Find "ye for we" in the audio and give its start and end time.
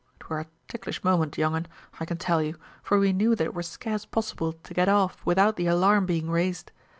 2.41-3.13